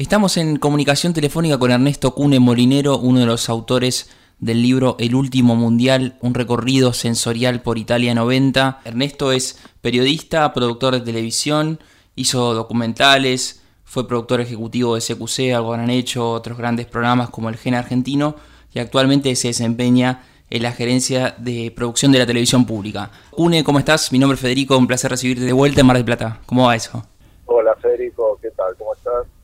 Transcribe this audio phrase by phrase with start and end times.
[0.00, 5.14] Estamos en comunicación telefónica con Ernesto Cune Molinero, uno de los autores del libro El
[5.14, 8.80] último mundial, un recorrido sensorial por Italia 90.
[8.86, 11.80] Ernesto es periodista, productor de televisión,
[12.14, 17.58] hizo documentales, fue productor ejecutivo de CQC, algo han hecho otros grandes programas como El
[17.58, 18.36] Gen Argentino
[18.72, 23.10] y actualmente se desempeña en la gerencia de producción de la televisión pública.
[23.32, 24.10] Cune, ¿cómo estás?
[24.12, 26.40] Mi nombre es Federico, un placer recibirte de vuelta en Mar del Plata.
[26.46, 27.04] ¿Cómo va eso?
[27.44, 28.74] Hola Federico, ¿qué tal?
[28.78, 29.39] ¿Cómo estás?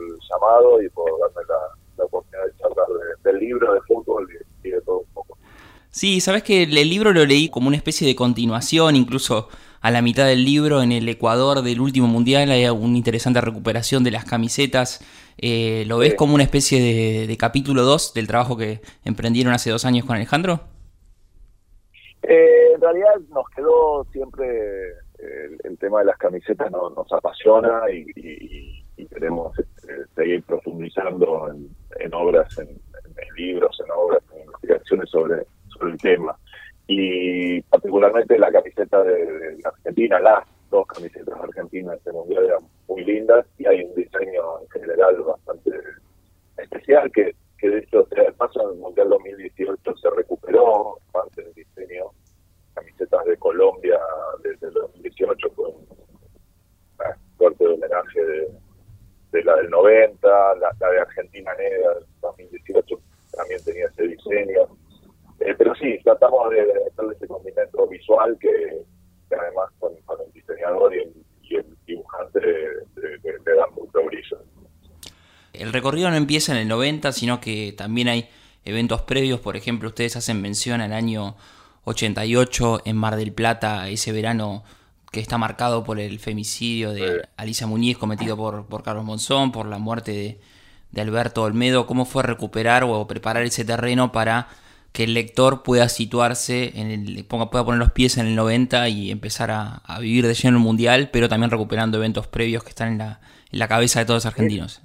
[0.00, 2.86] El llamado y por darme la, oportunidad de charlar
[3.22, 4.28] del libro, de fútbol
[4.62, 5.38] y, de todo un poco.
[5.90, 9.48] Sí, sabes que el libro lo leí como una especie de continuación, incluso
[9.80, 14.02] a la mitad del libro, en el Ecuador del último mundial, hay una interesante recuperación
[14.02, 15.00] de las camisetas.
[15.38, 19.84] Eh, ¿Lo ves como una especie de, capítulo 2 del trabajo que emprendieron hace dos
[19.84, 20.60] años con Alejandro?
[22.22, 24.46] Eh, en realidad nos quedó siempre
[25.64, 31.50] el, tema de las camisetas, nos apasiona y y queremos este, seguir profundizando
[31.98, 32.68] en, obras, en,
[33.36, 36.36] libros, en obras, en investigaciones sobre, sobre el tema.
[36.86, 43.46] Y particularmente la camiseta de, Argentina, las dos camisetas argentinas de mundial eran muy lindas
[43.58, 45.70] y hay un diseño en general bastante
[46.58, 51.54] especial que, que de hecho, el paso en el Mundial 2018 se recuperó parte del
[51.54, 52.04] diseño.
[52.74, 53.98] Camisetas de Colombia
[54.42, 55.70] desde el 2018 con
[56.98, 58.48] una suerte de homenaje de,
[59.34, 63.00] de la del 90, la, de Argentina Negra del 2018
[63.32, 64.60] también tenía ese diseño.
[65.40, 68.80] Eh, pero sí, tratamos de, de ese condimento visual que,
[69.36, 71.00] además con, el diseñador y
[71.56, 74.38] el, dibujante le dan mucho brillo.
[75.52, 78.30] El recorrido no empieza en el 90, sino que también hay
[78.64, 79.40] eventos previos.
[79.40, 81.36] Por ejemplo, ustedes hacen mención al año
[81.84, 84.64] 88 en Mar del Plata, ese verano
[85.12, 89.66] que está marcado por el femicidio de Alicia Muñiz cometido por, por Carlos Monzón, por
[89.66, 90.40] la muerte
[90.90, 91.86] de, Alberto Olmedo.
[91.86, 94.48] ¿Cómo fue recuperar o preparar ese terreno para
[94.92, 99.10] que el lector pueda situarse, en el, pueda poner los pies en el 90 y
[99.10, 102.98] empezar a, vivir de lleno el Mundial, pero también recuperando eventos previos que están en
[102.98, 103.20] la,
[103.52, 104.80] en la cabeza de todos los argentinos?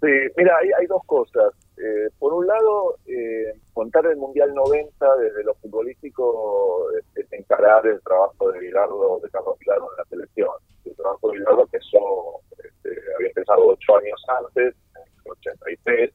[0.00, 1.52] Sí, mira, hay, hay dos cosas.
[1.76, 8.00] Eh, por un lado, eh, contar el Mundial 90 desde lo futbolístico es, encarar el
[8.02, 10.50] trabajo de Bilardo, de Carlos Bilardo en la selección.
[10.84, 16.12] El trabajo de Bilardo que eso este, había empezado ocho años antes, en el 83,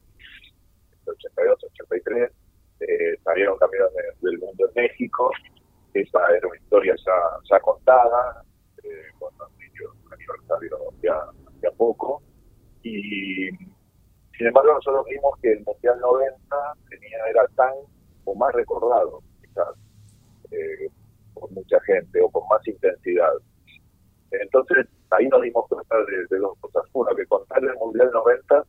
[1.06, 2.32] el 82, 83,
[2.80, 5.32] eh, salieron campeones del mundo en México,
[5.94, 7.14] esa era una historia ya,
[7.50, 8.44] ya contada,
[8.84, 11.22] eh, con un aniversario ya,
[11.62, 12.22] ya poco,
[12.82, 13.50] y
[14.38, 16.38] sin embargo, nosotros vimos que el Mundial 90
[16.90, 17.74] tenía, era tan
[18.26, 19.76] o más recordado, quizás,
[20.52, 20.90] eh,
[21.34, 23.34] por mucha gente o con más intensidad.
[24.32, 25.96] Entonces, ahí nos dimos cuenta
[26.30, 26.84] de, dos cosas.
[26.94, 28.66] Uno, que contar el Mundial 90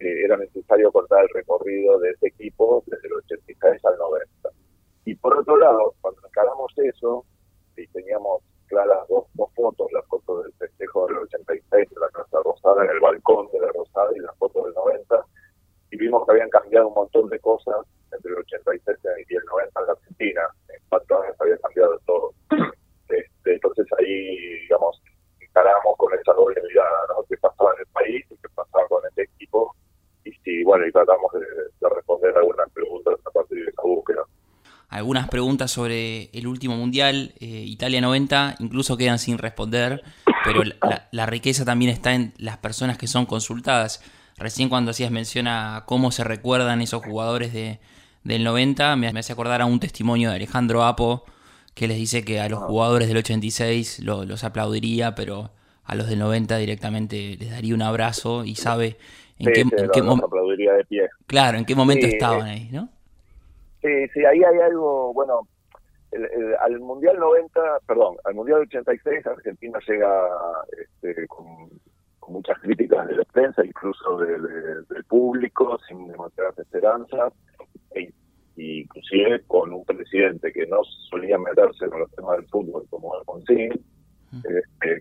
[0.00, 4.50] eh, era necesario contar el recorrido de ese equipo desde el 86 al 90.
[5.04, 7.24] Y por otro lado, cuando encaramos eso
[7.76, 12.38] y teníamos claras dos, dos fotos, la foto del festejo del 86 de la Casa
[12.44, 15.24] Rosada en el balcón de la Rosada y la foto del 90,
[15.90, 17.86] y vimos que habían cambiado un montón de cosas
[18.28, 20.40] entre el 86 y el 90 en la Argentina.
[20.68, 22.32] En cuatro años había cambiado todo.
[23.08, 25.00] Este, entonces ahí, digamos,
[25.40, 27.24] encaramos con esa doble mirada, ¿no?
[27.26, 29.74] ¿Qué pasaba en el país y qué pasaba con el equipo?
[30.24, 34.24] Y sí, bueno, y tratamos de, de responder algunas preguntas a partir de esa búsqueda
[34.88, 40.02] algunas preguntas sobre el último mundial, eh, Italia 90, incluso quedan sin responder,
[40.44, 40.62] pero
[41.10, 44.02] la, riqueza también está en las personas que son consultadas.
[44.38, 47.80] Recién cuando hacías mención a cómo se recuerdan esos jugadores de,
[48.28, 51.24] del 90, me, hace acordar a un testimonio de Alejandro Apo,
[51.74, 55.50] que les dice que a los jugadores del 86 los aplaudiría, pero
[55.84, 58.98] a los del 90 directamente les daría un abrazo y sabe
[59.38, 59.64] en qué,
[60.02, 60.28] momento...
[61.26, 62.88] Claro, en qué momento estaban ahí, ¿no?
[63.80, 65.48] Sí, sí, ahí hay algo, bueno,
[66.60, 70.28] al Mundial 90, perdón, al Mundial 86 Argentina llega
[70.76, 71.70] este, con,
[72.28, 77.32] muchas críticas de la prensa, incluso del público, sin demasiadas esperanzas,
[77.94, 78.12] e,
[78.56, 83.72] inclusive con un presidente que no solía meterse con los temas del fútbol como Alfonsín,
[84.32, 85.00] este,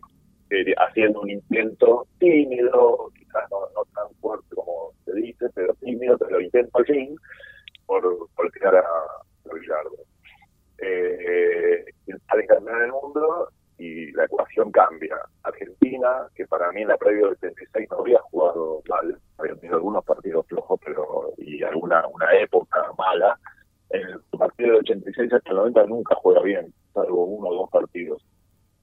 [0.49, 6.17] eh, haciendo un intento tímido, quizás no, no tan fuerte como se dice, pero tímido,
[6.17, 7.15] pero intento al fin,
[7.85, 8.03] por,
[8.35, 8.83] por tirar a,
[9.53, 9.97] Villardo.
[10.79, 11.85] Eh,
[12.29, 15.17] sale campeón del mundo y la ecuación cambia.
[15.43, 19.75] Argentina, que para mí en la previa del 76 no había jugado mal, había tenido
[19.77, 23.37] algunos partidos flojos pero y alguna una época mala,
[23.89, 27.69] en el partido del 86 hasta el 90 nunca juega bien, salvo uno o dos
[27.69, 28.25] partidos.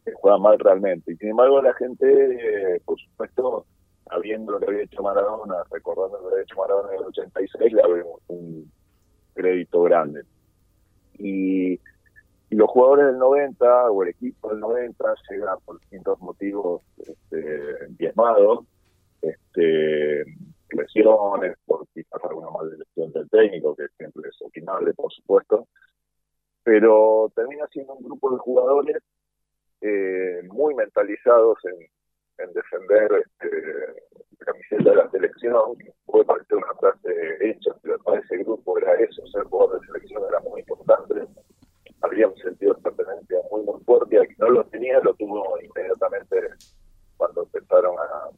[0.05, 1.13] que juega mal realmente.
[1.13, 3.67] Y sin embargo la gente, eh, por supuesto,
[5.03, 8.73] Maradona, recordando lo que había hecho Maradona en el 86, le doy un,
[9.35, 10.23] crédito grande.
[11.19, 11.81] Y,
[12.55, 18.67] los jugadores del 90 o el equipo del 90 llega por distintos motivos este, diezmados,
[19.23, 20.25] este,
[20.71, 25.69] lesiones, por quizás alguna lesión del técnico, que siempre es opinable, por supuesto,
[26.63, 28.97] pero termina siendo un grupo de jugadores
[29.81, 31.89] eh, muy mentalizados en,
[32.45, 33.49] en defender este,
[34.39, 35.77] la camiseta de la selección.
[36.07, 40.23] Puede parecer una frase hecha, pero para ese grupo era eso, ser jugador de selección
[40.29, 41.27] era muy importante.
[42.73, 44.17] Sentido de muy, muy fuerte.
[44.17, 46.37] Y que no lo tenía, lo tuvo inmediatamente
[47.17, 48.31] cuando empezaron a,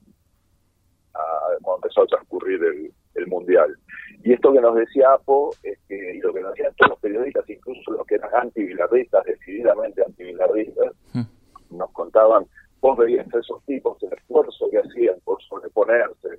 [1.63, 3.77] cuando empezó a transcurrir el, el Mundial.
[4.23, 5.55] Y esto que nos decía Apo,
[5.89, 10.93] y lo que nos decían todos los periodistas, incluso los que eran antivilardistas, decididamente antivilardistas,
[11.15, 11.77] mm.
[11.77, 12.47] nos contaban
[12.81, 16.39] vos veías a esos tipos el esfuerzo que hacían por sobreponerse,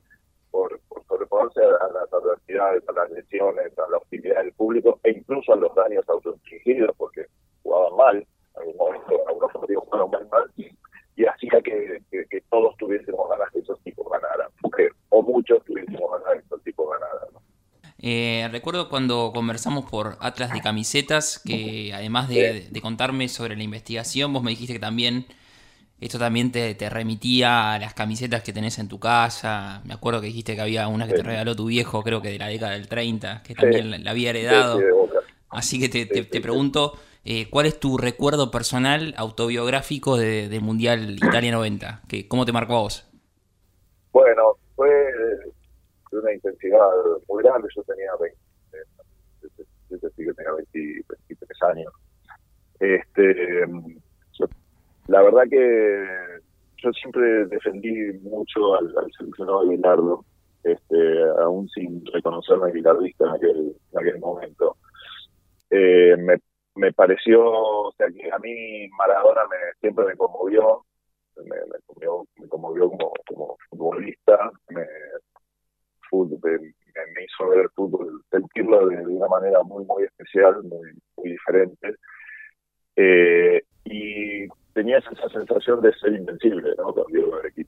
[0.51, 5.53] por, sobreponerse a, las adversidades, a las lesiones, a la hostilidad del público e incluso
[5.53, 7.25] a los daños autoinfligidos porque
[7.63, 8.25] jugaban mal, en
[8.59, 10.51] algún momento algunos partidos jugaban muy mal
[11.15, 12.01] y hacía que,
[12.49, 14.49] todos tuviésemos ganas que esos tipos ganaran,
[15.09, 17.27] o muchos tuviésemos ganas que esos tipos ganaran.
[17.99, 23.63] Eh, recuerdo cuando conversamos por Atlas de Camisetas, que además de, de, contarme sobre la
[23.63, 25.25] investigación, vos me dijiste que también
[25.99, 29.81] esto también te, te, remitía a las camisetas que tenés en tu casa.
[29.83, 32.37] Me acuerdo que dijiste que había una que te regaló tu viejo, creo que de
[32.37, 34.79] la década del 30, que también la, había heredado.
[35.49, 41.11] Así que te, te, pregunto, eh, ¿cuál es tu recuerdo personal autobiográfico de, del Mundial
[41.11, 42.01] Italia 90?
[42.07, 43.09] Que, ¿Cómo te marcó a vos?
[44.11, 46.89] Bueno, fue de una intensidad
[47.27, 47.67] muy grande.
[47.75, 48.37] Yo tenía 20,
[50.17, 51.93] yo tenía 23 años.
[52.79, 53.65] Este
[55.07, 56.05] la verdad que
[56.83, 60.25] yo siempre defendí mucho al, seleccionado de Bilardo,
[60.63, 64.76] este, aún sin reconocerme bilardista en aquel, en aquel momento.
[65.77, 66.37] Eh, me,
[66.75, 70.83] me pareció, o sea, a mí Maradona me, siempre me conmovió,
[71.35, 71.55] me, me,
[72.49, 74.87] conmovió, como, como futbolista, me, me,
[77.23, 81.95] hizo ver el fútbol, sentirlo de, una manera muy, muy especial, muy, muy diferente.
[82.95, 86.91] Eh, y tenías esa sensación de ser invencible, ¿no?
[86.91, 87.66] Cuando equipo.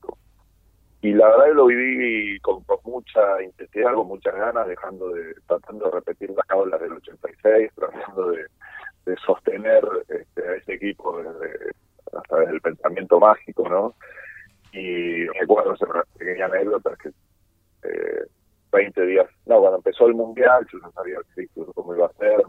[1.02, 5.86] Y la verdad que lo viví con, mucha intensidad, con muchas ganas, dejando de, tratando
[5.86, 8.46] de repetir las cábalas del 86, tratando de,
[9.26, 11.70] sostener este, a ese equipo desde,
[12.12, 13.94] a través del pensamiento mágico, ¿no?
[14.72, 15.86] Y recuerdo esa
[16.16, 17.08] pequeña anécdota que
[17.88, 18.26] eh,
[18.70, 21.16] 20 días, no, cuando empezó el Mundial, yo no sabía
[21.74, 22.42] cómo iba a ser,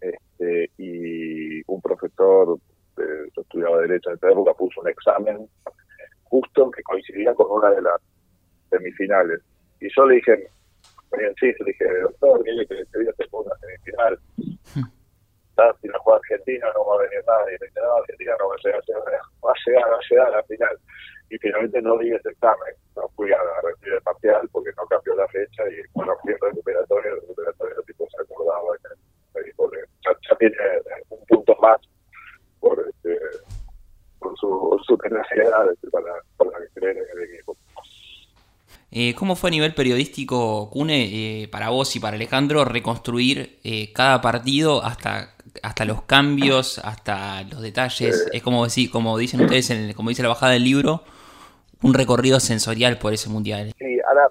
[0.00, 2.58] este, y un profesor
[2.96, 5.48] yo estudiaba Derecho en esa época, puso un examen
[6.32, 8.00] justo que coincidía con una de las
[8.70, 9.42] semifinales.
[9.80, 10.48] Y yo le dije,
[11.38, 14.18] sí, le dije, doctor, que este día se ponga semifinal.
[15.80, 17.58] Si no juega Argentina no va a venir nadie.
[17.60, 20.42] Y no, Argentina no va a llegar, va a llegar, va a llegar a la
[20.44, 20.78] final.
[21.28, 22.74] Y finalmente no di ese examen.
[22.96, 26.38] No fui a recibir el parcial porque no cambió la fecha y bueno, fui en
[26.40, 28.72] recuperatorio, el recuperatorio el tipo se acordaba
[29.34, 29.70] me dijo,
[30.04, 30.56] ya, ya tiene
[31.10, 31.80] un punto más
[32.60, 33.18] por, este,
[34.22, 37.56] por su, su tenacidad para, para creer en el equipo.
[38.94, 41.08] Eh, ¿Cómo fue a nivel periodístico, Cune,
[41.42, 47.42] eh, para vos y para Alejandro, reconstruir eh, cada partido hasta, hasta los cambios, hasta
[47.44, 48.28] los detalles?
[48.30, 51.04] es como, decir, como dicen ustedes, en como dice la bajada del libro,
[51.82, 53.72] un recorrido sensorial por ese mundial.
[53.78, 54.28] Sí, ahora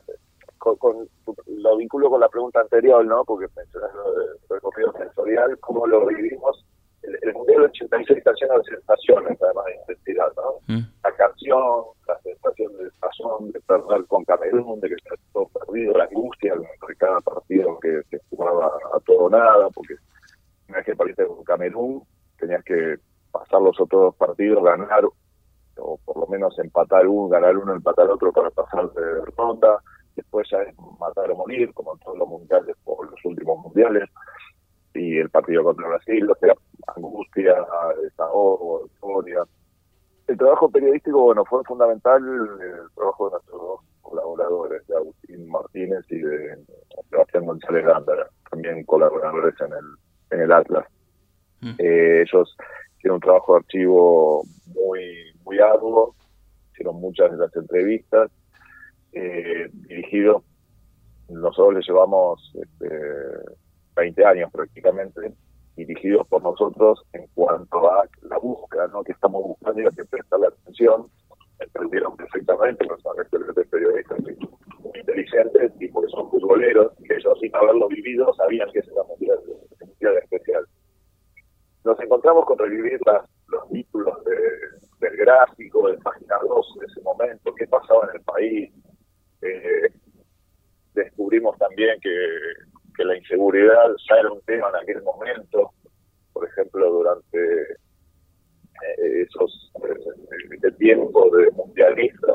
[0.59, 1.09] con,
[1.47, 3.25] lo vinculo con la pregunta anterior, ¿no?
[3.25, 6.63] Porque mencionas el recorrido sensorial, cómo lo vivimos
[7.03, 10.75] el, Mundial 86 está lleno de sensaciones, además de intensidad, ¿no?
[10.75, 10.81] Mm.
[11.03, 15.97] La canción, la sensación de desazón, de perder con Camerún, de que está todo perdido,
[15.97, 19.95] la angustia de cada partido que se jugaba a todo nada, porque
[20.69, 22.03] una vez que perdiste con Camerún,
[22.39, 22.97] tenías que
[23.31, 25.05] pasar los otros partidos, ganar,
[25.77, 29.79] o por lo menos empatar uno, ganar uno, empatar otro para pasar de ronda,
[30.15, 34.09] después ya es matar o morir, como en todos los mundiales o los últimos mundiales
[34.93, 36.53] y el partido contra Brasil, o sea,
[36.95, 37.55] angustia,
[38.01, 39.43] desahogo, historia.
[40.27, 46.05] El trabajo periodístico, bueno, fue fundamental el trabajo de nuestros dos colaboradores, de Agustín Martínez
[46.09, 46.57] y de
[47.09, 50.85] Sebastián González Gándara, también colaboradores en el, en el Atlas.
[51.61, 51.75] Mm.
[51.77, 52.55] Eh, ellos
[52.97, 56.15] hicieron un trabajo de archivo muy, muy arduo,
[56.71, 58.31] hicieron muchas de las entrevistas,
[59.13, 60.43] eh, dirigidos,
[61.29, 62.89] nosotros les llevamos este,
[63.95, 65.33] 20 años prácticamente,
[65.85, 69.03] dirigidos por nosotros en cuanto a la búsqueda, ¿no?
[69.03, 71.07] que estamos buscando y hay que prestarle atención.
[71.59, 74.19] Entendieron perfectamente los excelentes periodistas
[74.95, 79.15] inteligentes y porque son futboleros, y ellos sin haberlo vivido sabían que esa era una
[79.79, 80.65] mundial especial.
[81.83, 82.99] Nos encontramos con revivir
[83.47, 84.17] los títulos
[84.99, 88.73] del gráfico, del página 2 de ese momento, qué pasaba en el país.
[89.41, 89.89] Eh,
[90.93, 92.09] descubrimos también que
[92.95, 95.71] que la inseguridad ya era un tema en aquel momento,
[96.33, 102.33] por ejemplo, durante eh, esos eh, el tiempo de mundialista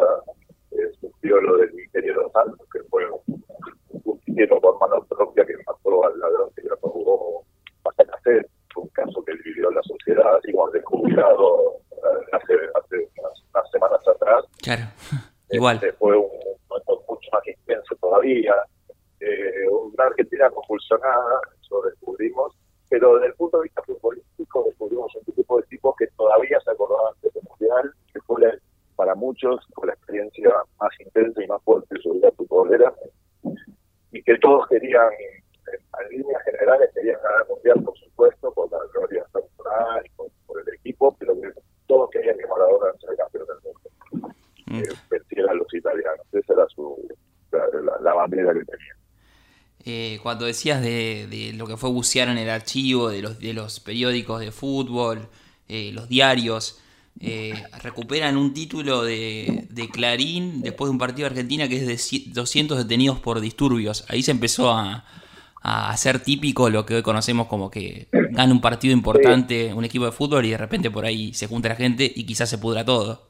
[0.73, 5.45] eh, surgió lo del Ministerio de los Santos, que fue un justiciero por mano propia
[5.45, 7.45] que mató al ladrón que le robó
[7.85, 11.77] hacer un caso que dividió la sociedad, así como descubierto
[12.33, 14.45] hace, hace unas, semanas atrás.
[14.63, 14.83] Claro,
[15.51, 15.77] igual.
[15.77, 16.29] Este, fue un
[16.69, 18.55] momento mucho más intenso todavía.
[19.21, 22.53] Eh, una Argentina convulsionada, eso descubrimos,
[22.91, 26.71] pero desde el punto de vista futbolístico descubrimos un tipo de tipos que todavía se
[26.71, 28.59] acordaban de este mundial, que fue
[28.97, 32.93] para muchos fue la experiencia más intensa y más fuerte de su vida futbolera,
[34.13, 35.11] y que todos querían,
[35.67, 40.11] en líneas generales, querían ganar el mundial, por supuesto, por la gloria personal y
[40.47, 41.53] por, el equipo, pero que
[41.87, 44.35] todos querían que Maradona sea campeón del mundo,
[44.67, 44.83] mm.
[44.83, 46.27] que venciera a los italianos.
[46.33, 47.09] Esa era su,
[48.01, 48.97] la bandera que tenía.
[49.88, 53.78] Eh, cuando decías de, lo que fue bucear en el archivo, de los, de los
[53.78, 55.28] periódicos de fútbol,
[55.69, 56.83] eh, los diarios,
[57.21, 62.33] eh, recuperan un título de, Clarín después de un partido de Argentina que es de
[62.33, 64.05] 200 detenidos por disturbios.
[64.09, 65.05] Ahí se empezó a,
[65.62, 70.05] a hacer típico lo que hoy conocemos como que gana un partido importante un equipo
[70.05, 72.85] de fútbol y de repente por ahí se junta la gente y quizás se pudra
[72.85, 73.28] todo.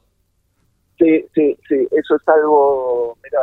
[0.97, 3.39] Sí, sí, sí, eso es algo, mira,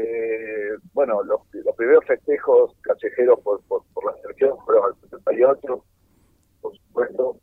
[0.00, 1.40] eh, bueno, los,
[1.76, 5.84] primeros festejos callejeros por, por, la selección fueron el 78,
[6.60, 7.36] por supuesto.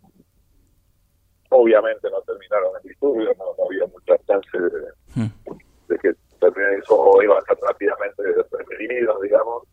[1.50, 4.82] Obviamente no terminaron el estudio, no, había mucha chance de,
[5.16, 5.98] hmm.
[6.02, 9.64] que termine eso o iban estar rápidamente reprimidos, digamos.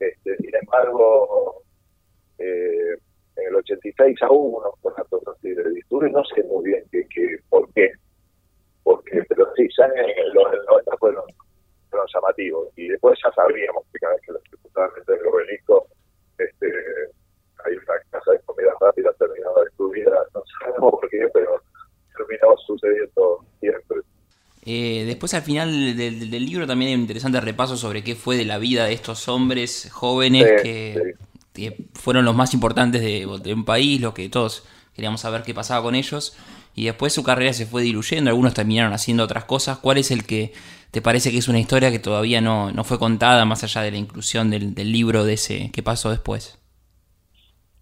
[0.00, 1.62] Este, sin embargo,
[2.38, 2.96] eh,
[3.36, 7.38] en el 86 aún unos cuantos así de disturbios, no sé muy bien que, que,
[7.48, 7.92] por qué,
[8.82, 11.24] porque, pero sí, ya en los 90 fueron
[12.12, 15.86] llamativo Y después ya sabríamos que cada vez que los totalmente del obelisco,
[16.38, 16.66] este,
[17.64, 21.62] hay una casa de comida rápida terminada destruida, no sabemos por qué, pero
[22.16, 24.00] terminaba sucediendo siempre.
[24.68, 28.44] Eh, después al final del, libro también hay un interesante repaso sobre qué fue de
[28.44, 31.14] la vida de estos hombres jóvenes que,
[31.94, 35.82] fueron los más importantes de, de, un país, los que todos queríamos saber qué pasaba
[35.82, 36.36] con ellos.
[36.74, 39.78] Y después su carrera se fue diluyendo, algunos terminaron haciendo otras cosas.
[39.78, 40.52] ¿Cuál es el que
[40.96, 43.90] ¿Te parece que es una historia que todavía no, no fue contada más allá de
[43.90, 46.58] la inclusión del, del libro de ese que pasó después?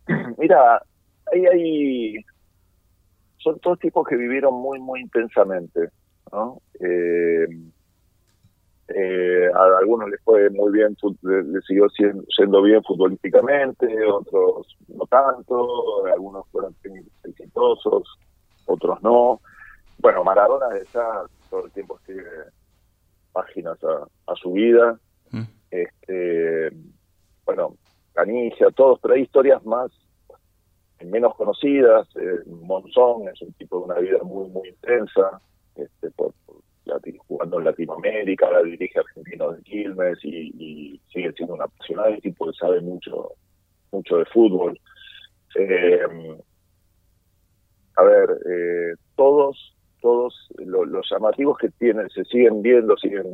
[0.36, 0.82] Mira,
[1.32, 2.14] hay, hay,
[3.38, 5.90] son todos tipos que vivieron muy, muy intensamente,
[6.32, 6.60] ¿no?
[6.80, 7.46] Eh,
[8.88, 16.04] eh, a algunos les fue muy bien, les siguió siendo bien futbolísticamente, otros no tanto,
[16.06, 16.74] algunos fueron
[17.22, 18.18] exitosos,
[18.66, 19.40] otros no.
[19.98, 22.24] Bueno, Maradona ya todo el tiempo sigue
[23.34, 24.98] páginas a, su vida.
[25.30, 25.42] Mm.
[25.70, 26.70] Este,
[27.44, 27.76] bueno,
[28.14, 29.90] Canigia, todos, pero hay historias más
[31.04, 32.08] menos conocidas.
[32.16, 35.40] Eh, Monzón es un tipo de una vida muy, muy intensa,
[35.76, 36.32] este, por,
[37.26, 42.52] jugando en Latinoamérica, ahora dirige Argentinos de Quilmes y, sigue siendo un apasionado tipo que
[42.58, 43.32] sabe mucho,
[43.92, 44.78] mucho de fútbol.
[45.56, 46.00] Eh,
[47.96, 49.73] a ver, eh, todos
[50.04, 53.24] todos los llamativos que tienen, se siguen viendo, siguen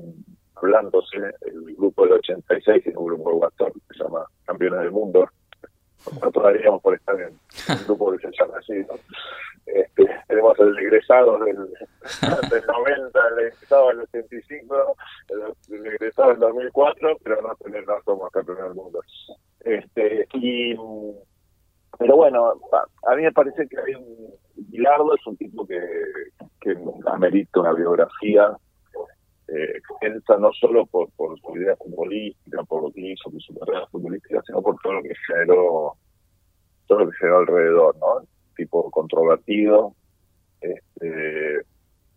[0.54, 1.16] hablándose.
[1.16, 5.28] El grupo del 86 tiene un grupo de WhatsApp que se llama Campeones del Mundo.
[6.12, 8.86] Nosotros daríamos por estar en un grupo que se llama así.
[9.66, 11.56] Este, tenemos el egresado del,
[12.50, 14.96] del 90, el egresado del 85,
[15.70, 19.00] el, egresado del 2004, pero no, no somos campeones del mundo.
[19.64, 20.76] Este, y
[21.98, 22.54] pero bueno,
[23.08, 24.32] a mí me parece que hay un
[24.68, 25.80] Bilardo es un tipo que,
[26.60, 26.76] que
[27.06, 28.56] amerita una biografía
[29.48, 33.58] eh, extensa no solo por, por su idea futbolística, por lo que hizo, por su
[33.58, 35.94] carrera futbolística, sino por todo lo que generó,
[36.86, 38.26] todo lo que generó alrededor, ¿no?
[38.54, 39.94] Tipo controvertido,
[40.60, 41.62] este,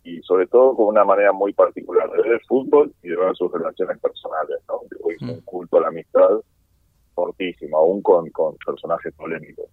[0.04, 3.36] y sobre todo con una manera muy particular de ver el fútbol y de ver
[3.36, 4.82] sus relaciones personales, ¿no?
[5.12, 5.46] Hizo un mm.
[5.46, 6.40] culto a la amistad
[7.16, 9.66] fortísimo, aún con, con personajes polémicos.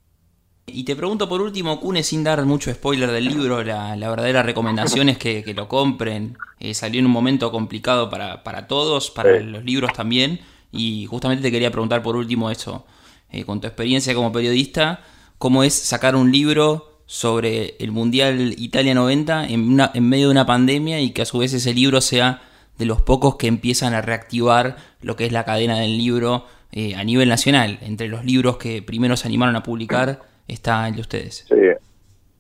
[0.67, 5.09] Y te pregunto por último, Cune, sin dar mucho spoiler del libro, la, verdadera recomendación
[5.09, 6.37] es que, lo compren.
[6.61, 10.41] Eh, salió en un momento complicado para, para todos, para los libros también.
[10.73, 12.87] Y justamente te quería preguntar por último eso,
[13.31, 15.03] eh, con tu experiencia como periodista,
[15.39, 20.31] ¿cómo es sacar un libro sobre el Mundial Italia 90 en, una, en medio de
[20.31, 22.43] una pandemia y que a su vez ese libro sea
[22.79, 26.95] de los pocos que empiezan a reactivar lo que es la cadena del libro eh,
[26.95, 31.01] a nivel nacional, entre los libros que primero se animaron a publicar está el de
[31.01, 31.45] ustedes.
[31.49, 31.55] Sí,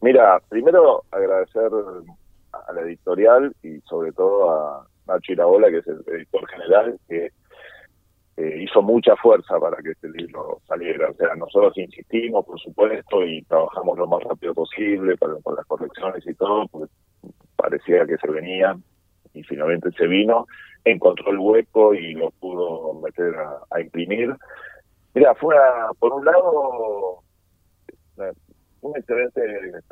[0.00, 1.70] mira, primero agradecer
[2.52, 7.30] a la editorial y sobre todo a Nacho Iraola, que es el editor general, que
[8.58, 11.10] hizo mucha fuerza para que este libro saliera.
[11.10, 15.66] O sea, nosotros insistimos, por supuesto, y trabajamos lo más rápido posible para, con las
[15.66, 16.92] correcciones y todo, porque
[17.56, 18.76] parecía que se venía
[19.34, 20.46] y finalmente se vino,
[20.84, 23.34] encontró el hueco y lo pudo meter
[23.70, 24.34] a, imprimir.
[25.14, 25.54] Mira, fue
[25.98, 27.22] por un lado
[28.82, 29.40] una excelente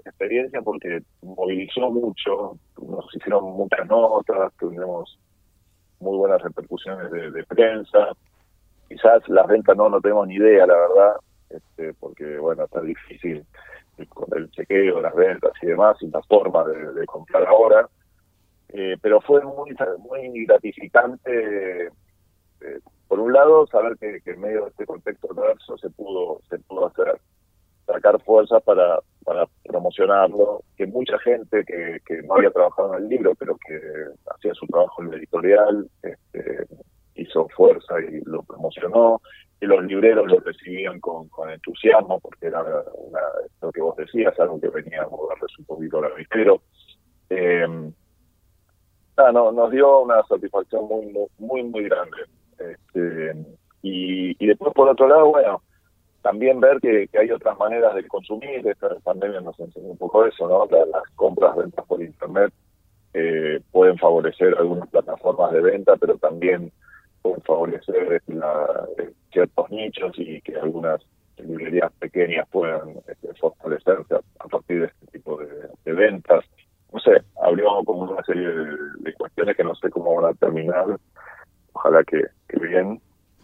[0.05, 5.19] experiencia porque movilizó mucho, nos hicieron muchas notas, tuvimos
[6.01, 8.11] muy buenas repercusiones de, prensa.
[8.89, 11.17] Quizás las ventas no, no tenemos ni idea, la verdad,
[11.51, 13.45] este, porque bueno, está difícil
[14.09, 17.89] con el chequeo, las ventas y demás, y la forma de, comprar ahora.
[18.71, 24.65] Eh, pero fue muy, muy gratificante, eh, por un lado, saber que, que, en medio
[24.65, 27.19] de este contexto adverso se pudo, se pudo hacer
[27.89, 29.01] sacar fuerza para,
[29.65, 33.79] promocionarlo, que mucha gente que, no había trabajado en el libro, pero que
[34.35, 36.67] hacía su trabajo en el editorial, este,
[37.15, 39.21] hizo fuerza y lo promocionó,
[39.61, 43.21] y los libreros lo recibían con, entusiasmo, porque era una,
[43.61, 46.63] lo que vos decías, algo que venía a moverles un poquito al arbitrero.
[47.29, 47.67] Eh,
[49.33, 52.17] no, nos dio una satisfacción muy, muy, muy grande.
[52.59, 53.35] Este,
[53.83, 55.63] y después, por otro lado, bueno,
[56.23, 58.67] también ver que, hay otras maneras de consumir.
[58.67, 60.67] Esta pandemia nos enseñó un poco eso, ¿no?
[60.67, 62.53] Las, compras, ventas por Internet
[63.15, 66.71] eh, pueden favorecer algunas plataformas de venta, pero también
[67.23, 68.87] pueden favorecer la,
[69.33, 71.01] ciertos nichos y que algunas
[71.39, 76.45] librerías pequeñas puedan este, fortalecerse a, partir de este tipo de, ventas.
[76.93, 80.87] No sé, habría como una serie de, cuestiones que no sé cómo van a terminar.
[81.73, 82.25] Ojalá que,
[82.59, 83.01] bien,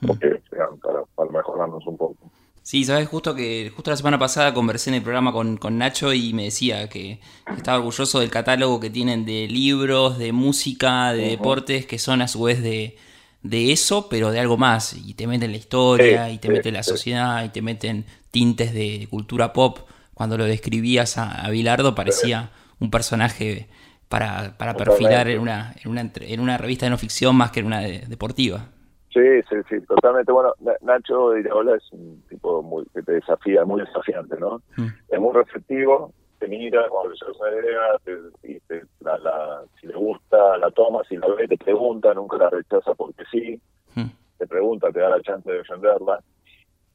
[0.06, 2.30] porque sean para, para mejorarnos un poco.
[2.64, 6.14] Sí, sabes, justo que justo la semana pasada conversé en el programa con, con Nacho
[6.14, 7.20] y me decía que
[7.54, 12.26] estaba orgulloso del catálogo que tienen de libros, de música, de deportes, que son a
[12.26, 12.96] su vez de,
[13.42, 14.94] de eso, pero de algo más.
[14.94, 19.08] Y te meten la historia, y te meten la sociedad, y te meten tintes de
[19.10, 19.80] cultura pop.
[20.14, 23.68] Cuando lo describías a, a Bilardo parecía un personaje
[24.08, 27.60] para, para perfilar en una, en, una, en una revista de no ficción más que
[27.60, 28.70] en una deportiva.
[29.14, 30.32] Sí, sí, sí, totalmente.
[30.32, 34.60] Bueno, Nacho Iraola es un tipo muy, que te desafía, muy desafiante, ¿no?
[34.76, 34.88] Mm.
[35.08, 39.94] Es muy receptivo, te mira cuando le llevas una idea, te, la, la, si le
[39.94, 43.60] gusta, la toma, si la ve, te pregunta, nunca la rechaza porque sí,
[43.94, 44.10] mm.
[44.38, 46.18] te pregunta, te da la chance de defenderla.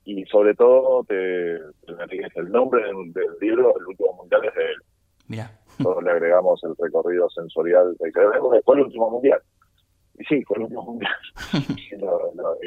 [0.03, 4.77] Y sobre todo, te, el nombre del, libro, el último mundial es de él.
[5.29, 5.51] Mira.
[6.03, 8.19] Le agregamos el recorrido sensorial de que
[8.65, 9.39] fue el último mundial
[10.27, 11.12] sí, con un mundial,
[11.91, 12.58] y lo, lo.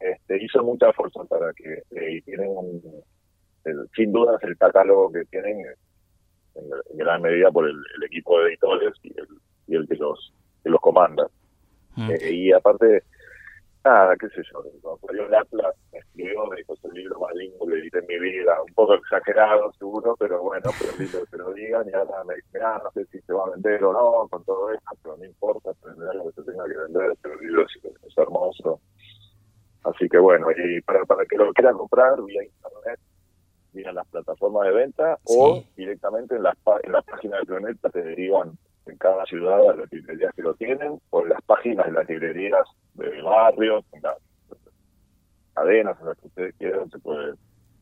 [0.00, 2.50] Este, hizo mucha fuerza para que eh, tienen
[3.96, 5.64] sin dudas el catálogo que tienen
[6.54, 9.28] en, gran medida por el, equipo de editores y el,
[9.66, 11.26] y el que los que los comanda.
[11.96, 12.10] Mm.
[12.10, 13.04] Eh, y aparte,
[13.84, 17.34] nada, qué sé yo, cuando el Atlas me escribió, me dijo, es el libro más
[17.34, 21.52] lindo que edité en mi vida, un poco exagerado seguro, pero bueno, pero que lo
[21.52, 24.28] digan, y ahora me dice, ah, no sé si se va a vender o no
[24.28, 27.46] con todo esto, pero no importa, vender lo que se tenga que vender, pero el
[27.46, 28.80] libro es, hermoso.
[29.82, 33.00] Así que bueno, y para, para que lo quieran comprar vía internet,
[33.72, 38.02] vía las plataformas de venta o directamente en las, en las páginas de Planeta te
[38.02, 41.92] derivan en cada ciudad a las librerías que lo tienen o en las páginas de
[41.92, 44.16] las librerías de barrios, en las
[45.54, 47.34] cadenas en las que ustedes quieran, se puede,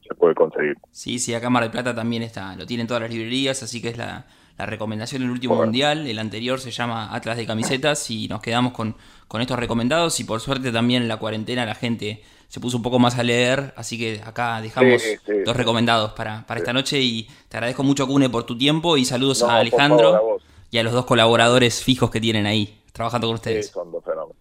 [0.07, 0.77] se puede conseguir.
[0.91, 3.89] Sí, sí, acá Mar del Plata también está, lo tienen todas las librerías, así que
[3.89, 4.27] es la,
[4.59, 6.07] la recomendación del último mundial.
[6.07, 8.97] El anterior se llama Atlas de Camisetas y nos quedamos con,
[9.29, 10.19] con estos recomendados.
[10.21, 13.23] Y por suerte también en la cuarentena la gente se puso un poco más a
[13.23, 15.03] leer, así que acá dejamos
[15.47, 17.01] dos recomendados para, para esta noche.
[17.01, 20.39] Y te agradezco mucho, Cune, por tu tiempo y saludos a Alejandro
[20.73, 23.67] y a los dos colaboradores fijos que tienen ahí trabajando con ustedes.
[23.67, 24.37] Sí, son dos fenómenos.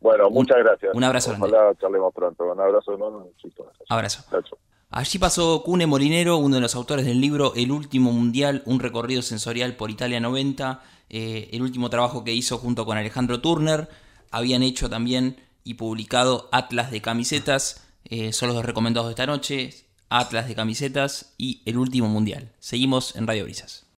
[0.00, 0.94] bueno, muchas gracias.
[0.94, 1.36] Un abrazo.
[1.38, 2.44] Ojalá charlemos pronto.
[2.50, 3.28] Un abrazo, hermano.
[3.90, 4.24] Abrazo.
[4.88, 9.20] Allí pasó Cune Molinero, uno de los autores del libro El último mundial, un recorrido
[9.20, 13.88] sensorial por Italia 90, eh, el último trabajo que hizo junto con Alejandro Turner.
[14.30, 19.26] Habían hecho también y publicado Atlas de camisetas, eh, son los dos recomendados de esta
[19.26, 19.74] noche,
[20.08, 22.52] Atlas de camisetas y El último mundial.
[22.58, 23.85] Seguimos en Radio Brisas.